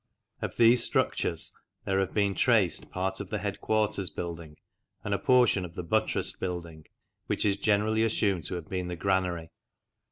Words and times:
Of 0.41 0.57
these 0.57 0.83
structures 0.83 1.53
there 1.85 1.99
have 1.99 2.11
been 2.11 2.33
traced 2.33 2.89
part 2.89 3.19
of 3.19 3.29
the 3.29 3.37
headquarters 3.37 4.09
building 4.09 4.57
and 5.03 5.13
a 5.13 5.19
portion 5.19 5.63
of 5.63 5.75
the 5.75 5.83
buttressed 5.83 6.39
building 6.39 6.87
which 7.27 7.45
is 7.45 7.55
generally 7.55 8.01
assumed 8.01 8.45
to 8.45 8.55
have 8.55 8.67
been 8.67 8.87
the 8.87 8.95
granary. 8.95 9.51